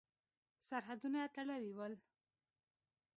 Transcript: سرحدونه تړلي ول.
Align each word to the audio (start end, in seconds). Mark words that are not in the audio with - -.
سرحدونه 0.67 1.19
تړلي 1.35 1.71
ول. 1.77 1.93